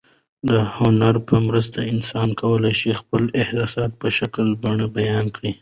د 0.49 0.51
هنر 0.77 1.15
په 1.27 1.35
مرسته 1.47 1.79
انسان 1.93 2.29
کولای 2.41 2.73
شي 2.79 2.91
خپل 3.01 3.21
احساسات 3.41 3.91
په 4.01 4.07
ښکلي 4.15 4.55
بڼه 4.63 4.87
بیان 4.97 5.25
کړي. 5.35 5.49